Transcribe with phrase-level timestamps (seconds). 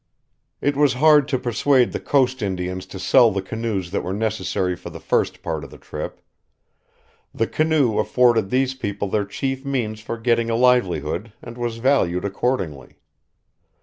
[0.61, 4.75] It was hard to persuade the coast Indians to sell the canoes that were necessary
[4.75, 6.21] for the first part of the trip.
[7.35, 12.25] The canoe afforded these people their chief means for getting a livelihood, and was valued
[12.25, 12.97] accordingly.